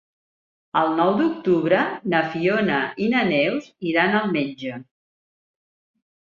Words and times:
El 0.79 0.87
nou 0.99 1.11
d'octubre 1.19 1.81
na 2.13 2.21
Fiona 2.31 2.79
i 3.05 3.11
na 3.13 3.21
Neus 3.33 3.69
iran 3.91 4.17
al 4.21 4.27
metge. 4.39 4.81